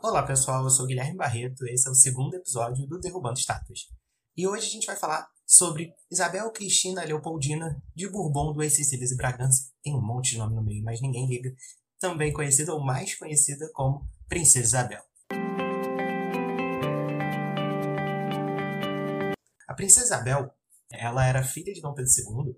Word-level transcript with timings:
Olá 0.00 0.22
pessoal, 0.22 0.62
eu 0.62 0.70
sou 0.70 0.86
Guilherme 0.86 1.16
Barreto, 1.16 1.66
esse 1.66 1.88
é 1.88 1.90
o 1.90 1.94
segundo 1.94 2.32
episódio 2.34 2.86
do 2.86 3.00
Derrubando 3.00 3.36
Estátuas. 3.36 3.80
E 4.36 4.46
hoje 4.46 4.68
a 4.68 4.70
gente 4.70 4.86
vai 4.86 4.94
falar 4.94 5.28
sobre 5.44 5.92
Isabel 6.08 6.52
Cristina 6.52 7.02
Leopoldina 7.02 7.82
de 7.96 8.08
Bourbon, 8.08 8.52
do 8.52 8.70
Sicílias 8.70 9.10
e 9.10 9.16
Bragança. 9.16 9.72
Tem 9.82 9.92
um 9.92 10.00
monte 10.00 10.30
de 10.30 10.38
nome 10.38 10.54
no 10.54 10.62
meio, 10.62 10.84
mas 10.84 11.00
ninguém 11.00 11.28
liga. 11.28 11.52
Também 11.98 12.32
conhecida 12.32 12.72
ou 12.72 12.80
mais 12.80 13.16
conhecida 13.16 13.68
como 13.74 14.08
Princesa 14.28 14.66
Isabel. 14.66 15.02
A 19.66 19.74
Princesa 19.74 20.06
Isabel, 20.06 20.48
ela 20.92 21.26
era 21.26 21.42
filha 21.42 21.72
de 21.72 21.80
Dom 21.80 21.92
Pedro 21.92 22.10
II, 22.46 22.56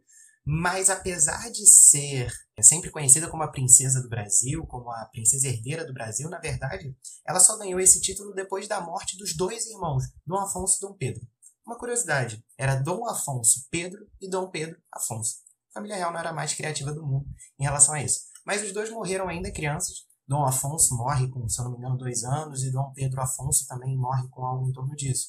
mas 0.52 0.90
apesar 0.90 1.48
de 1.52 1.64
ser 1.64 2.28
sempre 2.60 2.90
conhecida 2.90 3.30
como 3.30 3.44
a 3.44 3.52
princesa 3.52 4.02
do 4.02 4.08
Brasil, 4.08 4.66
como 4.66 4.90
a 4.90 5.04
princesa 5.04 5.46
herdeira 5.46 5.86
do 5.86 5.94
Brasil, 5.94 6.28
na 6.28 6.40
verdade, 6.40 6.92
ela 7.24 7.38
só 7.38 7.56
ganhou 7.56 7.78
esse 7.78 8.00
título 8.00 8.34
depois 8.34 8.66
da 8.66 8.80
morte 8.80 9.16
dos 9.16 9.36
dois 9.36 9.64
irmãos, 9.68 10.02
Dom 10.26 10.40
Afonso 10.40 10.76
e 10.76 10.80
Dom 10.80 10.94
Pedro. 10.94 11.24
Uma 11.64 11.78
curiosidade, 11.78 12.44
era 12.58 12.74
Dom 12.74 13.08
Afonso 13.08 13.68
Pedro 13.70 14.04
e 14.20 14.28
Dom 14.28 14.50
Pedro 14.50 14.76
Afonso. 14.92 15.36
A 15.70 15.74
família 15.74 15.94
real 15.94 16.10
não 16.10 16.18
era 16.18 16.30
a 16.30 16.34
mais 16.34 16.52
criativa 16.52 16.92
do 16.92 17.06
mundo 17.06 17.26
em 17.56 17.62
relação 17.62 17.94
a 17.94 18.02
isso. 18.02 18.22
Mas 18.44 18.60
os 18.60 18.72
dois 18.72 18.90
morreram 18.90 19.28
ainda 19.28 19.52
crianças. 19.52 20.08
Dom 20.26 20.44
Afonso 20.44 20.96
morre 20.96 21.28
com, 21.28 21.48
se 21.48 21.60
eu 21.60 21.66
não 21.66 21.72
me 21.72 21.78
engano, 21.78 21.96
dois 21.96 22.24
anos, 22.24 22.64
e 22.64 22.72
Dom 22.72 22.92
Pedro 22.92 23.22
Afonso 23.22 23.68
também 23.68 23.96
morre 23.96 24.26
com 24.30 24.44
algo 24.44 24.68
em 24.68 24.72
torno 24.72 24.96
disso. 24.96 25.28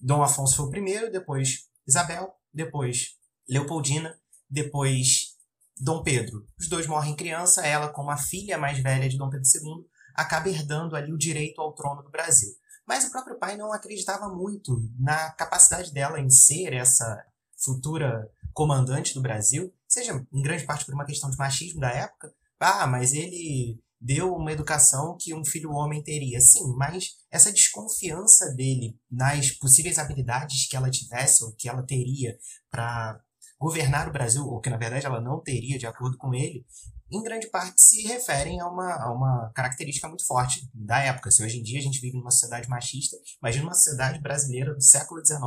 Dom 0.00 0.20
Afonso 0.20 0.56
foi 0.56 0.66
o 0.66 0.70
primeiro, 0.70 1.12
depois 1.12 1.68
Isabel, 1.86 2.34
depois 2.52 3.16
Leopoldina, 3.48 4.18
depois 4.48 5.36
Dom 5.80 6.02
Pedro. 6.02 6.46
Os 6.58 6.68
dois 6.68 6.86
morrem 6.86 7.14
criança, 7.14 7.66
ela, 7.66 7.88
como 7.88 8.10
a 8.10 8.16
filha 8.16 8.58
mais 8.58 8.78
velha 8.80 9.08
de 9.08 9.16
Dom 9.16 9.30
Pedro 9.30 9.46
II, 9.46 9.86
acaba 10.14 10.48
herdando 10.48 10.96
ali 10.96 11.12
o 11.12 11.18
direito 11.18 11.60
ao 11.60 11.74
trono 11.74 12.02
do 12.02 12.10
Brasil. 12.10 12.50
Mas 12.86 13.04
o 13.04 13.10
próprio 13.10 13.38
pai 13.38 13.56
não 13.56 13.72
acreditava 13.72 14.28
muito 14.28 14.80
na 14.98 15.30
capacidade 15.32 15.92
dela 15.92 16.18
em 16.18 16.30
ser 16.30 16.72
essa 16.72 17.24
futura 17.62 18.28
comandante 18.52 19.14
do 19.14 19.20
Brasil, 19.20 19.72
seja 19.86 20.24
em 20.32 20.42
grande 20.42 20.64
parte 20.64 20.84
por 20.84 20.94
uma 20.94 21.04
questão 21.04 21.30
de 21.30 21.36
machismo 21.36 21.80
da 21.80 21.90
época. 21.90 22.32
Ah, 22.58 22.86
mas 22.86 23.12
ele 23.12 23.78
deu 24.00 24.34
uma 24.34 24.52
educação 24.52 25.16
que 25.20 25.34
um 25.34 25.44
filho 25.44 25.70
homem 25.72 26.02
teria. 26.02 26.40
Sim, 26.40 26.74
mas 26.76 27.10
essa 27.30 27.52
desconfiança 27.52 28.52
dele 28.54 28.98
nas 29.10 29.50
possíveis 29.52 29.98
habilidades 29.98 30.66
que 30.68 30.76
ela 30.76 30.90
tivesse 30.90 31.44
ou 31.44 31.52
que 31.52 31.68
ela 31.68 31.84
teria 31.84 32.36
para 32.70 33.20
governar 33.58 34.08
o 34.08 34.12
Brasil, 34.12 34.46
ou 34.46 34.60
que 34.60 34.70
na 34.70 34.76
verdade 34.76 35.06
ela 35.06 35.20
não 35.20 35.40
teria, 35.40 35.78
de 35.78 35.86
acordo 35.86 36.16
com 36.16 36.32
ele, 36.32 36.64
em 37.10 37.22
grande 37.22 37.48
parte 37.48 37.80
se 37.80 38.02
referem 38.02 38.60
a 38.60 38.68
uma, 38.68 38.92
a 38.94 39.12
uma 39.12 39.50
característica 39.54 40.06
muito 40.06 40.26
forte 40.26 40.70
da 40.74 40.98
época. 41.00 41.30
Se 41.30 41.42
hoje 41.42 41.58
em 41.58 41.62
dia 41.62 41.78
a 41.78 41.82
gente 41.82 42.00
vive 42.00 42.18
numa 42.18 42.30
sociedade 42.30 42.68
machista, 42.68 43.16
imagina 43.40 43.64
uma 43.64 43.74
sociedade 43.74 44.20
brasileira 44.20 44.74
do 44.74 44.82
século 44.82 45.24
XIX 45.24 45.40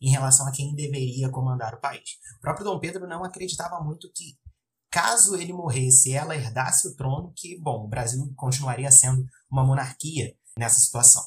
em 0.00 0.10
relação 0.10 0.46
a 0.46 0.52
quem 0.52 0.74
deveria 0.74 1.30
comandar 1.30 1.74
o 1.74 1.80
país. 1.80 2.18
O 2.36 2.40
próprio 2.40 2.64
Dom 2.64 2.78
Pedro 2.78 3.08
não 3.08 3.24
acreditava 3.24 3.80
muito 3.80 4.10
que, 4.14 4.38
caso 4.90 5.34
ele 5.34 5.52
morresse 5.52 6.10
e 6.10 6.14
ela 6.14 6.36
herdasse 6.36 6.86
o 6.88 6.94
trono, 6.94 7.32
que, 7.34 7.58
bom, 7.58 7.84
o 7.84 7.88
Brasil 7.88 8.30
continuaria 8.36 8.90
sendo 8.90 9.26
uma 9.50 9.64
monarquia 9.64 10.36
nessa 10.56 10.78
situação. 10.78 11.22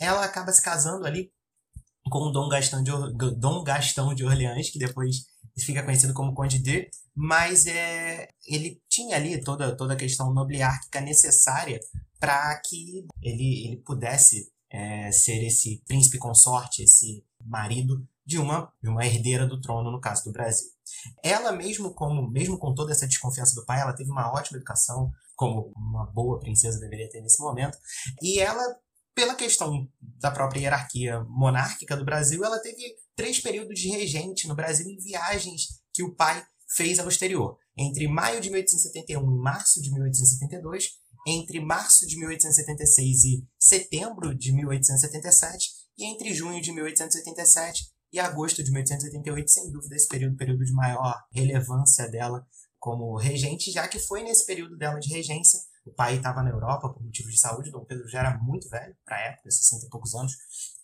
Ela 0.00 0.24
acaba 0.24 0.52
se 0.52 0.62
casando 0.62 1.04
ali 1.04 1.32
com 2.08 2.30
Dom 2.30 2.48
Gastão 2.48 2.82
de, 2.82 2.90
Dom 3.36 3.62
Gastão 3.64 4.14
de 4.14 4.24
Orleans, 4.24 4.70
que 4.70 4.78
depois 4.78 5.26
fica 5.64 5.82
conhecido 5.82 6.14
como 6.14 6.34
Conde 6.34 6.58
de, 6.58 6.88
mas 7.14 7.66
é, 7.66 8.28
ele 8.46 8.80
tinha 8.88 9.16
ali 9.16 9.40
toda, 9.40 9.76
toda 9.76 9.94
a 9.94 9.96
questão 9.96 10.32
nobiliárquica 10.32 11.00
necessária 11.00 11.80
para 12.18 12.60
que 12.60 13.06
ele, 13.22 13.66
ele 13.66 13.76
pudesse 13.78 14.52
é, 14.70 15.10
ser 15.12 15.44
esse 15.44 15.82
príncipe 15.86 16.18
consorte, 16.18 16.82
esse 16.82 17.24
marido 17.44 18.06
de 18.24 18.38
uma, 18.38 18.70
de 18.82 18.90
uma 18.90 19.06
herdeira 19.06 19.46
do 19.46 19.60
trono, 19.60 19.90
no 19.90 20.00
caso 20.00 20.24
do 20.24 20.32
Brasil. 20.32 20.68
Ela, 21.22 21.52
mesmo, 21.52 21.94
como, 21.94 22.30
mesmo 22.30 22.58
com 22.58 22.74
toda 22.74 22.92
essa 22.92 23.06
desconfiança 23.06 23.54
do 23.54 23.64
pai, 23.64 23.80
ela 23.80 23.94
teve 23.94 24.10
uma 24.10 24.30
ótima 24.32 24.58
educação, 24.58 25.10
como 25.34 25.72
uma 25.74 26.04
boa 26.06 26.38
princesa 26.38 26.80
deveria 26.80 27.08
ter 27.08 27.20
nesse 27.22 27.40
momento, 27.40 27.78
e 28.20 28.38
ela 28.38 28.62
pela 29.18 29.34
questão 29.34 29.90
da 30.00 30.30
própria 30.30 30.60
hierarquia 30.60 31.24
monárquica 31.24 31.96
do 31.96 32.04
Brasil, 32.04 32.44
ela 32.44 32.60
teve 32.60 32.94
três 33.16 33.40
períodos 33.40 33.76
de 33.76 33.88
regente 33.88 34.46
no 34.46 34.54
Brasil 34.54 34.88
em 34.88 34.96
viagens 34.96 35.82
que 35.92 36.04
o 36.04 36.14
pai 36.14 36.40
fez 36.76 37.00
ao 37.00 37.08
exterior. 37.08 37.58
Entre 37.76 38.06
maio 38.06 38.40
de 38.40 38.48
1871 38.48 39.20
e 39.20 39.42
março 39.42 39.82
de 39.82 39.90
1872, 39.90 40.90
entre 41.26 41.58
março 41.58 42.06
de 42.06 42.16
1876 42.16 43.24
e 43.24 43.44
setembro 43.58 44.32
de 44.32 44.52
1877, 44.52 45.68
e 45.98 46.04
entre 46.04 46.32
junho 46.32 46.62
de 46.62 46.70
1887 46.70 47.90
e 48.12 48.20
agosto 48.20 48.62
de 48.62 48.70
1888, 48.70 49.50
sem 49.50 49.72
dúvida 49.72 49.96
esse 49.96 50.06
período, 50.06 50.36
período 50.36 50.64
de 50.64 50.72
maior 50.72 51.20
relevância 51.32 52.08
dela 52.08 52.46
como 52.78 53.16
regente, 53.16 53.72
já 53.72 53.88
que 53.88 53.98
foi 53.98 54.22
nesse 54.22 54.46
período 54.46 54.76
dela 54.76 55.00
de 55.00 55.12
regência 55.12 55.58
o 55.88 55.94
pai 55.94 56.16
estava 56.16 56.42
na 56.42 56.50
Europa 56.50 56.88
por 56.88 57.02
motivos 57.02 57.32
de 57.32 57.40
saúde, 57.40 57.70
Dom 57.70 57.84
Pedro 57.84 58.08
já 58.08 58.20
era 58.20 58.38
muito 58.38 58.68
velho 58.68 58.94
para 59.04 59.16
a 59.16 59.20
época, 59.20 59.50
60 59.50 59.86
e 59.86 59.88
poucos 59.88 60.14
anos, 60.14 60.32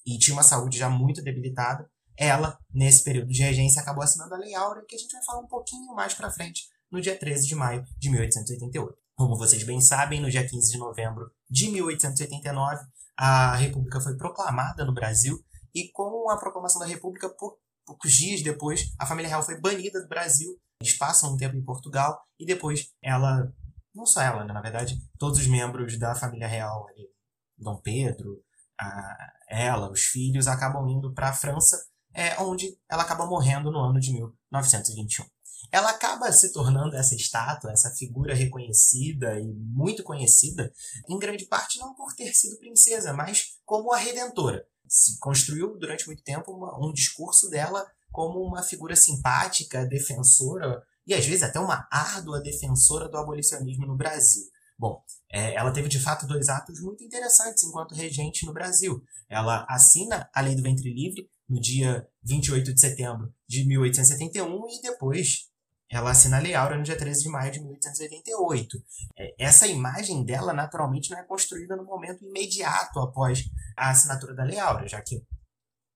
e 0.07 0.19
tinha 0.19 0.35
uma 0.35 0.43
saúde 0.43 0.79
já 0.79 0.89
muito 0.89 1.23
debilitada. 1.23 1.89
Ela, 2.17 2.59
nesse 2.73 3.03
período 3.03 3.29
de 3.29 3.43
regência, 3.43 3.83
acabou 3.83 4.03
assinando 4.03 4.35
a 4.35 4.39
Lei 4.39 4.55
Áurea, 4.55 4.85
que 4.87 4.95
a 4.95 4.99
gente 4.99 5.13
vai 5.13 5.25
falar 5.25 5.41
um 5.41 5.49
pouquinho 5.49 5.95
mais 5.95 6.15
para 6.15 6.31
frente, 6.31 6.69
no 6.91 7.01
dia 7.01 7.19
13 7.19 7.47
de 7.47 7.55
maio 7.55 7.85
de 7.99 8.11
1888. 8.11 8.97
Como 9.17 9.37
vocês 9.37 9.63
bem 9.65 9.81
sabem, 9.81 10.21
no 10.21 10.31
dia 10.31 10.47
15 10.47 10.73
de 10.73 10.79
novembro 10.79 11.31
de 11.51 11.71
1889, 11.71 12.85
a 13.17 13.57
República 13.57 14.01
foi 14.01 14.17
proclamada 14.17 14.85
no 14.85 14.95
Brasil, 14.95 15.39
e 15.75 15.91
com 15.91 16.31
a 16.31 16.37
proclamação 16.37 16.81
da 16.81 16.87
República, 16.87 17.29
poucos 17.29 18.13
dias 18.13 18.43
depois, 18.43 18.93
a 18.99 19.07
família 19.07 19.29
real 19.29 19.43
foi 19.43 19.61
banida 19.61 20.01
do 20.01 20.09
Brasil. 20.09 20.57
Eles 20.81 20.97
passam 20.97 21.35
um 21.35 21.37
tempo 21.37 21.57
em 21.57 21.65
Portugal 21.65 22.21
e 22.39 22.47
depois 22.47 22.93
ela 23.03 23.53
não 23.95 24.05
só 24.05 24.21
ela, 24.21 24.45
né? 24.45 24.53
na 24.53 24.61
verdade, 24.61 24.99
todos 25.19 25.39
os 25.39 25.47
membros 25.47 25.99
da 25.99 26.15
família 26.15 26.49
real, 26.49 26.89
ali, 26.89 27.09
Dom 27.57 27.81
Pedro, 27.81 28.43
a, 28.79 29.33
ela, 29.49 29.91
os 29.91 30.03
filhos, 30.03 30.49
acabam 30.49 30.89
indo 30.89 31.13
para 31.15 31.29
a 31.29 31.33
França, 31.33 31.77
é, 32.13 32.41
onde 32.41 32.77
ela 32.91 33.03
acaba 33.03 33.27
morrendo 33.27 33.71
no 33.71 33.79
ano 33.79 34.01
de 34.01 34.13
1921. 34.13 35.25
Ela 35.73 35.91
acaba 35.91 36.31
se 36.33 36.53
tornando 36.53 36.95
essa 36.97 37.15
estátua, 37.15 37.73
essa 37.73 37.91
figura 37.91 38.35
reconhecida 38.35 39.39
e 39.41 39.53
muito 39.53 40.03
conhecida, 40.03 40.73
em 41.09 41.19
grande 41.19 41.47
parte 41.47 41.79
não 41.79 41.95
por 41.95 42.15
ter 42.15 42.33
sido 42.35 42.59
princesa, 42.59 43.13
mas 43.13 43.59
como 43.65 43.93
a 43.93 43.97
redentora. 43.97 44.65
Se 44.87 45.19
construiu 45.19 45.79
durante 45.79 46.07
muito 46.07 46.23
tempo 46.23 46.53
uma, 46.53 46.79
um 46.79 46.93
discurso 46.93 47.49
dela 47.49 47.85
como 48.13 48.41
uma 48.41 48.63
figura 48.63 48.95
simpática, 48.95 49.87
defensora 49.87 50.83
e 51.07 51.15
às 51.15 51.27
vezes 51.27 51.43
até 51.43 51.59
uma 51.59 51.87
árdua 51.91 52.41
defensora 52.41 53.09
do 53.09 53.17
abolicionismo 53.17 53.87
no 53.87 53.97
Brasil. 53.97 54.45
Bom, 54.79 55.03
é, 55.31 55.55
ela 55.55 55.73
teve 55.73 55.89
de 55.89 56.01
fato 56.01 56.27
dois 56.27 56.49
atos 56.49 56.81
muito 56.81 57.05
interessantes 57.05 57.63
enquanto 57.65 57.95
regente 57.95 58.45
no 58.45 58.53
Brasil. 58.53 59.03
Ela 59.29 59.65
assina 59.69 60.29
a 60.35 60.41
Lei 60.41 60.57
do 60.57 60.63
Ventre 60.63 60.93
Livre 60.93 61.29
no 61.49 61.61
dia 61.61 62.07
28 62.23 62.75
de 62.75 62.81
setembro 62.81 63.33
de 63.47 63.65
1871 63.67 64.69
e 64.69 64.81
depois 64.83 65.49
ela 65.91 66.11
assina 66.11 66.39
a 66.39 66.41
Lei 66.41 66.55
Áurea 66.55 66.77
no 66.77 66.83
dia 66.83 66.97
13 66.97 67.23
de 67.23 67.29
maio 67.29 67.53
de 67.53 67.61
1888. 67.61 68.79
É, 69.17 69.35
essa 69.39 69.67
imagem 69.69 70.25
dela, 70.25 70.53
naturalmente, 70.53 71.11
não 71.11 71.19
é 71.19 71.23
construída 71.23 71.77
no 71.77 71.85
momento 71.85 72.25
imediato 72.25 72.99
após 72.99 73.45
a 73.77 73.91
assinatura 73.91 74.35
da 74.35 74.43
Lei 74.43 74.59
Áurea, 74.59 74.89
já 74.89 75.01
que 75.01 75.23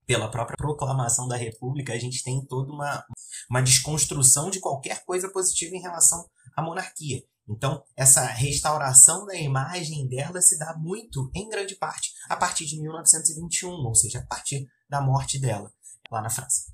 pela 0.05 0.31
própria 0.31 0.57
proclamação 0.57 1.27
da 1.27 1.35
República, 1.35 1.93
a 1.93 1.99
gente 1.99 2.23
tem 2.23 2.43
toda 2.45 2.71
uma, 2.71 3.05
uma 3.49 3.61
desconstrução 3.61 4.49
de 4.49 4.59
qualquer 4.59 5.03
coisa 5.05 5.29
positiva 5.29 5.75
em 5.75 5.81
relação 5.81 6.29
à 6.55 6.61
monarquia. 6.61 7.23
Então, 7.49 7.83
essa 7.97 8.23
restauração 8.25 9.25
da 9.25 9.35
imagem 9.35 10.07
dela 10.07 10.39
se 10.39 10.57
dá 10.59 10.75
muito, 10.77 11.31
em 11.33 11.49
grande 11.49 11.75
parte, 11.75 12.13
a 12.29 12.37
partir 12.37 12.65
de 12.65 12.79
1921, 12.79 13.69
ou 13.71 13.95
seja, 13.95 14.19
a 14.19 14.25
partir 14.27 14.67
da 14.87 15.01
morte 15.01 15.39
dela, 15.39 15.73
lá 16.11 16.21
na 16.21 16.29
França. 16.29 16.71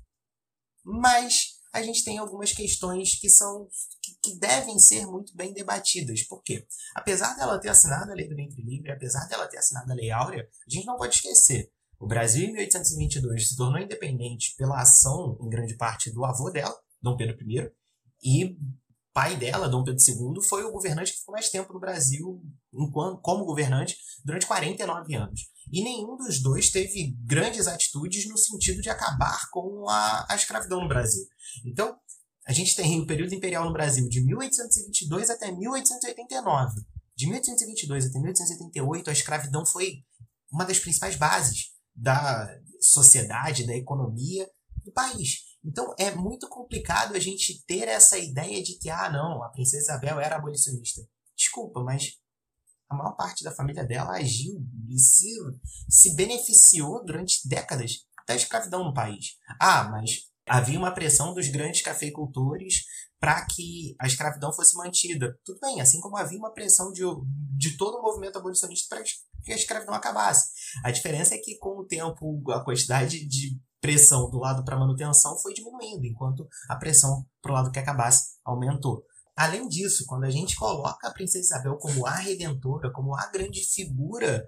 Mas 0.84 1.56
a 1.72 1.82
gente 1.82 2.04
tem 2.04 2.18
algumas 2.18 2.52
questões 2.52 3.18
que 3.18 3.28
são 3.28 3.68
que, 4.22 4.38
devem 4.38 4.78
ser 4.78 5.06
muito 5.06 5.34
bem 5.36 5.52
debatidas. 5.52 6.22
Por 6.24 6.42
quê? 6.42 6.66
Apesar 6.94 7.34
dela 7.36 7.60
ter 7.60 7.68
assinado 7.68 8.10
a 8.10 8.14
Lei 8.14 8.28
do 8.28 8.34
Ventre 8.34 8.62
Livre, 8.62 8.90
apesar 8.90 9.26
dela 9.28 9.46
ter 9.46 9.58
assinado 9.58 9.90
a 9.90 9.94
Lei 9.94 10.10
Áurea, 10.10 10.48
a 10.66 10.70
gente 10.70 10.84
não 10.84 10.96
pode 10.96 11.14
esquecer 11.14 11.72
o 11.98 12.06
Brasil, 12.06 12.48
em 12.48 12.52
1822, 12.52 13.48
se 13.48 13.56
tornou 13.56 13.80
independente 13.80 14.54
pela 14.56 14.80
ação, 14.80 15.38
em 15.40 15.48
grande 15.48 15.76
parte, 15.76 16.10
do 16.10 16.24
avô 16.24 16.50
dela, 16.50 16.76
Dom 17.00 17.16
Pedro 17.16 17.36
I, 17.40 17.70
e 18.22 18.58
pai 19.14 19.34
dela, 19.34 19.68
Dom 19.68 19.82
Pedro 19.82 20.02
II, 20.06 20.44
foi 20.46 20.62
o 20.64 20.72
governante 20.72 21.12
que 21.12 21.18
ficou 21.20 21.32
mais 21.32 21.48
tempo 21.48 21.72
no 21.72 21.80
Brasil 21.80 22.42
enquanto, 22.70 23.18
como 23.22 23.46
governante 23.46 23.96
durante 24.22 24.46
49 24.46 25.14
anos. 25.14 25.40
E 25.72 25.82
nenhum 25.82 26.18
dos 26.18 26.42
dois 26.42 26.70
teve 26.70 27.16
grandes 27.24 27.66
atitudes 27.66 28.28
no 28.28 28.36
sentido 28.36 28.82
de 28.82 28.90
acabar 28.90 29.48
com 29.50 29.88
a, 29.88 30.26
a 30.28 30.36
escravidão 30.36 30.82
no 30.82 30.88
Brasil. 30.88 31.24
Então, 31.64 31.96
a 32.46 32.52
gente 32.52 32.76
tem 32.76 33.00
o 33.00 33.06
período 33.06 33.34
imperial 33.34 33.64
no 33.64 33.72
Brasil 33.72 34.06
de 34.06 34.22
1822 34.22 35.30
até 35.30 35.50
1889 35.50 36.80
De 37.16 37.26
1822 37.26 38.06
até 38.06 38.18
1888, 38.20 39.10
a 39.10 39.12
escravidão 39.12 39.64
foi 39.64 40.04
uma 40.52 40.64
das 40.64 40.78
principais 40.78 41.16
bases 41.16 41.75
da 41.96 42.48
sociedade, 42.80 43.66
da 43.66 43.74
economia 43.74 44.48
do 44.84 44.92
país. 44.92 45.46
Então 45.64 45.94
é 45.98 46.14
muito 46.14 46.48
complicado 46.48 47.16
a 47.16 47.18
gente 47.18 47.64
ter 47.66 47.88
essa 47.88 48.18
ideia 48.18 48.62
de 48.62 48.78
que, 48.78 48.88
ah, 48.88 49.10
não, 49.10 49.42
a 49.42 49.48
princesa 49.48 49.94
Isabel 49.94 50.20
era 50.20 50.36
abolicionista. 50.36 51.02
Desculpa, 51.36 51.82
mas 51.82 52.18
a 52.88 52.94
maior 52.94 53.16
parte 53.16 53.42
da 53.42 53.50
família 53.50 53.84
dela 53.84 54.12
agiu 54.12 54.64
e 54.88 54.98
se, 54.98 55.34
se 55.88 56.14
beneficiou 56.14 57.04
durante 57.04 57.46
décadas 57.48 58.06
da 58.26 58.34
escravidão 58.34 58.84
no 58.84 58.94
país. 58.94 59.36
Ah, 59.60 59.88
mas 59.90 60.30
havia 60.48 60.78
uma 60.78 60.94
pressão 60.94 61.34
dos 61.34 61.48
grandes 61.48 61.82
cafeicultores 61.82 62.84
para 63.18 63.44
que 63.46 63.96
a 63.98 64.06
escravidão 64.06 64.52
fosse 64.52 64.76
mantida. 64.76 65.36
Tudo 65.44 65.58
bem, 65.60 65.80
assim 65.80 66.00
como 66.00 66.16
havia 66.16 66.38
uma 66.38 66.52
pressão 66.52 66.92
de, 66.92 67.02
de 67.56 67.76
todo 67.76 67.98
o 67.98 68.02
movimento 68.02 68.38
abolicionista 68.38 68.94
para 68.94 69.04
que 69.44 69.52
a 69.52 69.56
escravidão 69.56 69.94
acabasse. 69.94 70.50
A 70.84 70.90
diferença 70.90 71.34
é 71.34 71.38
que, 71.38 71.58
com 71.58 71.80
o 71.80 71.86
tempo, 71.86 72.42
a 72.50 72.64
quantidade 72.64 73.26
de 73.26 73.60
pressão 73.80 74.30
do 74.30 74.38
lado 74.38 74.64
para 74.64 74.78
manutenção 74.78 75.38
foi 75.38 75.54
diminuindo, 75.54 76.04
enquanto 76.04 76.48
a 76.68 76.76
pressão 76.76 77.24
para 77.40 77.52
o 77.52 77.54
lado 77.54 77.70
que 77.70 77.78
acabasse 77.78 78.36
aumentou. 78.44 79.04
Além 79.36 79.68
disso, 79.68 80.04
quando 80.06 80.24
a 80.24 80.30
gente 80.30 80.56
coloca 80.56 81.06
a 81.06 81.12
Princesa 81.12 81.44
Isabel 81.44 81.76
como 81.76 82.06
a 82.06 82.14
redentora, 82.14 82.90
como 82.90 83.14
a 83.14 83.26
grande 83.26 83.60
figura, 83.60 84.46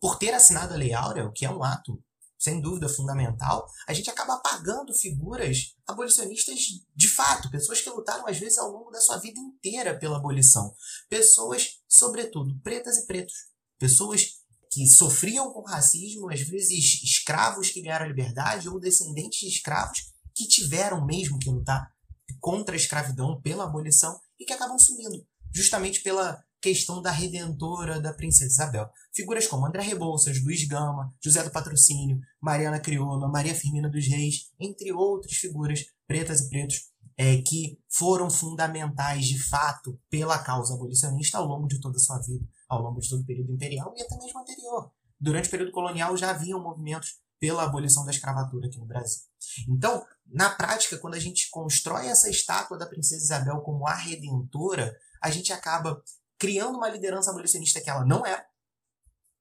por 0.00 0.18
ter 0.18 0.32
assinado 0.32 0.72
a 0.72 0.76
Lei 0.76 0.92
Áurea, 0.94 1.26
o 1.26 1.32
que 1.32 1.44
é 1.44 1.50
um 1.50 1.62
ato 1.62 2.02
sem 2.42 2.60
dúvida 2.60 2.88
fundamental, 2.88 3.64
a 3.86 3.92
gente 3.92 4.10
acaba 4.10 4.34
apagando 4.34 4.92
figuras 4.92 5.76
abolicionistas 5.86 6.58
de 6.92 7.08
fato, 7.08 7.48
pessoas 7.48 7.80
que 7.80 7.88
lutaram 7.88 8.26
às 8.26 8.36
vezes 8.36 8.58
ao 8.58 8.68
longo 8.68 8.90
da 8.90 9.00
sua 9.00 9.16
vida 9.18 9.38
inteira 9.38 9.96
pela 9.96 10.16
abolição, 10.16 10.74
pessoas, 11.08 11.80
sobretudo, 11.86 12.58
pretas 12.60 12.98
e 12.98 13.06
pretos, 13.06 13.34
pessoas 13.78 14.41
que 14.72 14.86
sofriam 14.86 15.52
com 15.52 15.62
racismo, 15.62 16.30
às 16.30 16.40
vezes 16.40 17.02
escravos 17.02 17.68
que 17.70 17.82
ganharam 17.82 18.06
a 18.06 18.08
liberdade 18.08 18.70
ou 18.70 18.80
descendentes 18.80 19.38
de 19.38 19.48
escravos 19.48 20.10
que 20.34 20.48
tiveram 20.48 21.04
mesmo 21.04 21.38
que 21.38 21.50
lutar 21.50 21.92
contra 22.40 22.74
a 22.74 22.76
escravidão, 22.76 23.38
pela 23.42 23.64
abolição 23.64 24.18
e 24.40 24.46
que 24.46 24.52
acabam 24.54 24.78
sumindo, 24.78 25.22
justamente 25.54 26.02
pela 26.02 26.42
questão 26.60 27.02
da 27.02 27.10
redentora 27.10 28.00
da 28.00 28.14
princesa 28.14 28.50
Isabel. 28.50 28.88
Figuras 29.14 29.46
como 29.46 29.66
André 29.66 29.82
Rebouças, 29.82 30.42
Luiz 30.42 30.66
Gama, 30.66 31.12
José 31.22 31.42
do 31.42 31.50
Patrocínio, 31.50 32.18
Mariana 32.40 32.80
Crioula, 32.80 33.28
Maria 33.28 33.54
Firmina 33.54 33.90
dos 33.90 34.06
Reis, 34.08 34.50
entre 34.58 34.90
outras 34.90 35.34
figuras 35.34 35.84
pretas 36.06 36.40
e 36.40 36.48
pretos 36.48 36.92
é, 37.16 37.42
que 37.42 37.78
foram 37.90 38.30
fundamentais 38.30 39.26
de 39.26 39.38
fato 39.38 40.00
pela 40.08 40.38
causa 40.38 40.74
abolicionista 40.74 41.36
ao 41.36 41.46
longo 41.46 41.68
de 41.68 41.80
toda 41.80 41.96
a 41.96 42.00
sua 42.00 42.18
vida, 42.20 42.46
ao 42.72 42.82
longo 42.82 43.00
de 43.00 43.08
todo 43.08 43.20
o 43.20 43.26
período 43.26 43.52
imperial 43.52 43.92
e 43.96 44.02
até 44.02 44.16
mesmo 44.16 44.40
anterior. 44.40 44.90
Durante 45.20 45.48
o 45.48 45.50
período 45.50 45.72
colonial 45.72 46.16
já 46.16 46.30
haviam 46.30 46.60
movimentos 46.60 47.20
pela 47.38 47.64
abolição 47.64 48.04
da 48.04 48.10
escravatura 48.10 48.66
aqui 48.66 48.78
no 48.78 48.86
Brasil. 48.86 49.20
Então, 49.68 50.04
na 50.26 50.50
prática, 50.50 50.96
quando 50.96 51.14
a 51.14 51.18
gente 51.18 51.50
constrói 51.50 52.06
essa 52.06 52.30
estátua 52.30 52.78
da 52.78 52.86
princesa 52.86 53.22
Isabel 53.22 53.60
como 53.60 53.86
a 53.86 53.94
redentora, 53.94 54.96
a 55.20 55.30
gente 55.30 55.52
acaba 55.52 56.02
criando 56.38 56.78
uma 56.78 56.88
liderança 56.88 57.30
abolicionista 57.30 57.80
que 57.80 57.90
ela 57.90 58.04
não 58.04 58.24
era. 58.24 58.44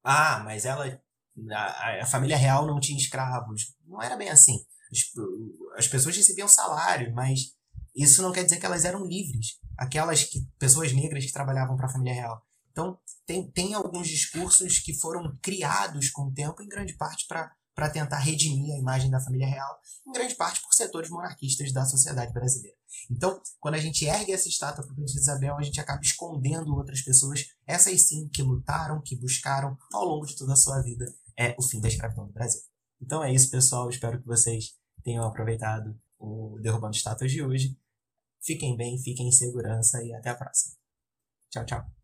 Ah, 0.04 0.42
mas 0.44 0.66
ela. 0.66 1.02
A, 1.52 2.02
a 2.02 2.06
família 2.06 2.36
real 2.36 2.68
não 2.68 2.80
tinha 2.80 2.98
escravos. 2.98 3.76
Não 3.88 4.02
era 4.02 4.18
bem 4.18 4.30
assim. 4.30 4.66
As, 4.92 5.00
as 5.78 5.88
pessoas 5.88 6.18
recebiam 6.18 6.48
salário, 6.48 7.14
mas 7.14 7.56
isso 7.96 8.22
não 8.22 8.32
quer 8.32 8.44
dizer 8.44 8.60
que 8.60 8.66
elas 8.66 8.84
eram 8.84 9.06
livres. 9.06 9.60
Aquelas 9.78 10.24
que, 10.24 10.46
pessoas 10.60 10.92
negras 10.92 11.26
que 11.26 11.32
trabalhavam 11.32 11.78
para 11.78 11.86
a 11.86 11.92
família 11.92 12.14
real. 12.14 12.46
Então, 12.72 12.98
tem, 13.26 13.52
tem 13.52 13.74
alguns 13.74 14.08
discursos 14.08 14.80
que 14.80 14.94
foram 14.94 15.38
criados 15.42 16.10
com 16.10 16.24
o 16.24 16.34
tempo, 16.34 16.62
em 16.62 16.68
grande 16.68 16.94
parte 16.96 17.26
para 17.28 17.90
tentar 17.90 18.20
redimir 18.20 18.74
a 18.74 18.80
imagem 18.80 19.10
da 19.10 19.20
família 19.20 19.48
real, 19.48 19.80
em 20.08 20.12
grande 20.12 20.36
parte 20.36 20.62
por 20.62 20.74
setores 20.74 21.10
monarquistas 21.10 21.72
da 21.72 21.86
sociedade 21.86 22.34
brasileira. 22.34 22.78
Então, 23.10 23.42
quando 23.60 23.76
a 23.76 23.80
gente 23.80 24.06
ergue 24.06 24.32
essa 24.32 24.48
estátua 24.48 24.84
para 24.84 24.94
a 24.94 24.96
Princesa 24.96 25.20
Isabel, 25.20 25.58
a 25.58 25.62
gente 25.62 25.80
acaba 25.80 26.02
escondendo 26.02 26.74
outras 26.76 27.02
pessoas, 27.02 27.46
essas 27.68 28.08
sim 28.08 28.30
que 28.30 28.42
lutaram, 28.42 29.02
que 29.02 29.16
buscaram 29.16 29.78
ao 29.94 30.06
longo 30.06 30.26
de 30.26 30.36
toda 30.36 30.54
a 30.54 30.58
sua 30.58 30.82
vida 30.82 31.06
é 31.38 31.56
o 31.58 31.64
fim 31.64 31.82
da 31.82 31.88
escravidão 31.88 32.28
no 32.28 32.34
Brasil. 32.34 32.62
Então 33.02 33.24
é 33.24 33.34
isso, 33.34 33.50
pessoal. 33.50 33.90
Espero 33.90 34.20
que 34.20 34.28
vocês 34.28 34.76
tenham 35.04 35.26
aproveitado 35.26 36.00
o 36.20 36.60
Derrubando 36.62 36.96
Estátuas 36.96 37.32
de 37.32 37.44
hoje. 37.44 37.78
Fiquem 38.40 38.76
bem, 38.76 38.98
fiquem 39.00 39.28
em 39.28 39.32
segurança 39.32 40.04
e 40.04 40.14
até 40.14 40.30
a 40.30 40.36
próxima. 40.36 40.76
Tchau, 41.50 41.66
tchau. 41.66 42.01